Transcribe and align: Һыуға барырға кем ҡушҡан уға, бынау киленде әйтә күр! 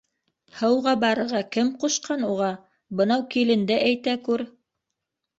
Һыуға 0.59 0.93
барырға 1.01 1.41
кем 1.55 1.67
ҡушҡан 1.83 2.23
уға, 2.27 2.47
бынау 3.01 3.25
киленде 3.35 3.77
әйтә 3.91 4.15
күр! 4.29 4.45